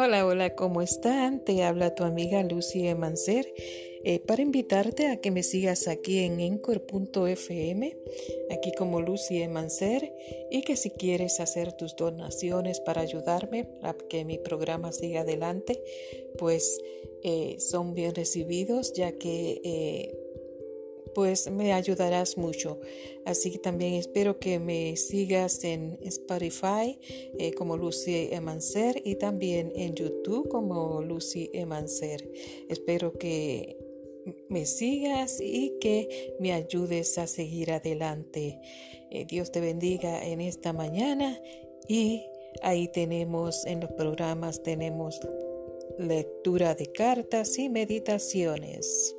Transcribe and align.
Hola, 0.00 0.24
hola, 0.24 0.54
¿cómo 0.54 0.80
están? 0.80 1.42
Te 1.44 1.64
habla 1.64 1.96
tu 1.96 2.04
amiga 2.04 2.40
Lucy 2.44 2.86
Emancer 2.86 3.52
eh, 4.04 4.20
para 4.20 4.42
invitarte 4.42 5.08
a 5.08 5.20
que 5.20 5.32
me 5.32 5.42
sigas 5.42 5.88
aquí 5.88 6.20
en 6.20 6.38
Encore.fm, 6.38 7.96
aquí 8.48 8.72
como 8.78 9.00
Lucy 9.00 9.42
Emancer, 9.42 10.14
y 10.52 10.62
que 10.62 10.76
si 10.76 10.90
quieres 10.90 11.40
hacer 11.40 11.72
tus 11.72 11.96
donaciones 11.96 12.78
para 12.78 13.00
ayudarme 13.00 13.70
a 13.82 13.92
que 13.92 14.24
mi 14.24 14.38
programa 14.38 14.92
siga 14.92 15.22
adelante, 15.22 15.82
pues 16.38 16.80
eh, 17.24 17.56
son 17.58 17.94
bien 17.94 18.14
recibidos, 18.14 18.92
ya 18.92 19.10
que 19.10 19.60
eh, 19.64 20.17
pues 21.18 21.50
me 21.50 21.72
ayudarás 21.72 22.38
mucho. 22.38 22.78
Así 23.26 23.50
que 23.50 23.58
también 23.58 23.94
espero 23.94 24.38
que 24.38 24.60
me 24.60 24.94
sigas 24.94 25.64
en 25.64 25.98
Spotify 26.02 26.96
eh, 27.40 27.52
como 27.54 27.76
Lucy 27.76 28.28
Emancer 28.30 29.02
y 29.04 29.16
también 29.16 29.72
en 29.74 29.96
YouTube 29.96 30.48
como 30.48 31.02
Lucy 31.02 31.50
Emancer. 31.52 32.30
Espero 32.68 33.14
que 33.14 33.76
me 34.48 34.64
sigas 34.64 35.40
y 35.40 35.72
que 35.80 36.36
me 36.38 36.52
ayudes 36.52 37.18
a 37.18 37.26
seguir 37.26 37.72
adelante. 37.72 38.60
Eh, 39.10 39.26
Dios 39.28 39.50
te 39.50 39.60
bendiga 39.60 40.24
en 40.24 40.40
esta 40.40 40.72
mañana 40.72 41.36
y 41.88 42.26
ahí 42.62 42.86
tenemos 42.92 43.66
en 43.66 43.80
los 43.80 43.90
programas 43.90 44.62
tenemos 44.62 45.18
lectura 45.98 46.76
de 46.76 46.86
cartas 46.92 47.58
y 47.58 47.68
meditaciones. 47.68 49.16